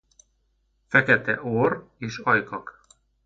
Fekete 0.87 1.35
orr 1.41 1.79
és 1.97 2.17
ajkak. 2.17 2.81